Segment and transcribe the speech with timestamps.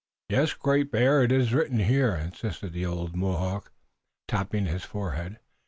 [0.29, 3.71] "Yes, Great Bear, it is written here," insisted the old Mohawk,
[4.27, 5.37] tapping his forehead.